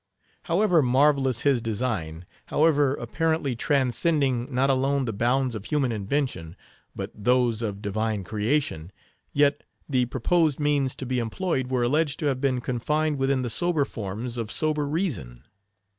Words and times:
However 0.45 0.81
marvelous 0.81 1.41
his 1.41 1.61
design, 1.61 2.25
however 2.47 2.95
apparently 2.95 3.55
transcending 3.55 4.51
not 4.51 4.67
alone 4.71 5.05
the 5.05 5.13
bounds 5.13 5.53
of 5.53 5.65
human 5.65 5.91
invention, 5.91 6.55
but 6.95 7.11
those 7.13 7.61
of 7.61 7.83
divine 7.83 8.23
creation, 8.23 8.91
yet 9.31 9.61
the 9.87 10.07
proposed 10.07 10.59
means 10.59 10.95
to 10.95 11.05
be 11.05 11.19
employed 11.19 11.67
were 11.69 11.83
alleged 11.83 12.17
to 12.21 12.25
have 12.25 12.41
been 12.41 12.61
confined 12.61 13.19
within 13.19 13.43
the 13.43 13.49
sober 13.51 13.85
forms 13.85 14.37
of 14.39 14.51
sober 14.51 14.87
reason. 14.87 15.43